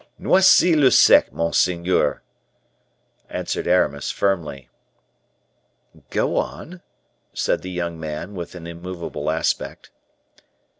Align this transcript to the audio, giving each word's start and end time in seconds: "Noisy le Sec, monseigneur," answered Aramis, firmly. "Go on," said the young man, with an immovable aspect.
"Noisy 0.17 0.75
le 0.75 0.89
Sec, 0.89 1.31
monseigneur," 1.31 2.23
answered 3.29 3.67
Aramis, 3.67 4.09
firmly. 4.09 4.67
"Go 6.09 6.37
on," 6.37 6.81
said 7.33 7.61
the 7.61 7.69
young 7.69 7.99
man, 7.99 8.33
with 8.33 8.55
an 8.55 8.65
immovable 8.65 9.29
aspect. 9.29 9.91